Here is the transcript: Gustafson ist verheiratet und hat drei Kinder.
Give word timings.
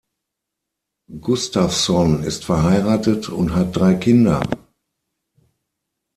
Gustafson 1.19 2.23
ist 2.23 2.45
verheiratet 2.45 3.29
und 3.29 3.53
hat 3.53 3.75
drei 3.75 3.93
Kinder. 3.93 4.41